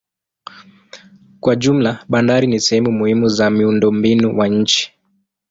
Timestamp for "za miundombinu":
3.27-4.37